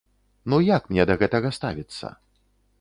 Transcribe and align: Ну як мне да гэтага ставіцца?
Ну 0.53 0.59
як 0.69 0.87
мне 0.93 1.05
да 1.11 1.17
гэтага 1.25 1.53
ставіцца? 1.59 2.13